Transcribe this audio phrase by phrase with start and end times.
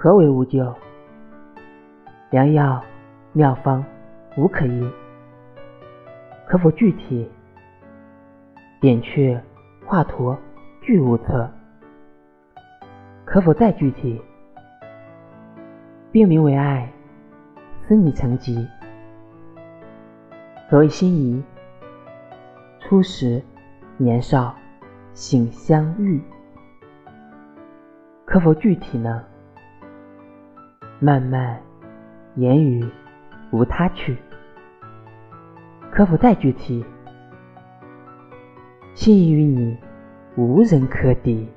[0.00, 0.72] 何为无咎？
[2.30, 2.80] 良药
[3.32, 3.84] 妙方
[4.36, 4.88] 无可医，
[6.46, 7.28] 可否具体？
[8.78, 9.36] 扁鹊
[9.84, 10.38] 华佗
[10.80, 11.50] 俱无策，
[13.24, 14.22] 可否再具体？
[16.12, 16.88] 病名为爱，
[17.88, 18.68] 思你成疾。
[20.70, 21.42] 何为心仪？
[22.78, 23.42] 初时
[23.96, 24.54] 年少，
[25.12, 26.22] 醒相遇。
[28.24, 29.24] 可否具体呢？
[31.00, 31.60] 漫漫
[32.34, 32.84] 言语
[33.52, 34.16] 无他趣，
[35.92, 36.84] 可否再具体？
[38.94, 39.78] 心仪于你，
[40.36, 41.48] 无人可抵。